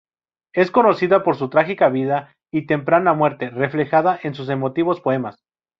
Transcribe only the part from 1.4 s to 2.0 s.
trágica